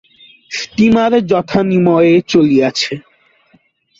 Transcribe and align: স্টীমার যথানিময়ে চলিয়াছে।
স্টীমার 0.51 1.11
যথানিময়ে 1.27 2.13
চলিয়াছে। 2.27 2.93